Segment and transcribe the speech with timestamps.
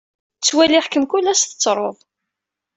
[0.37, 1.97] Ttwaliɣ-kem kullas tettruḍ.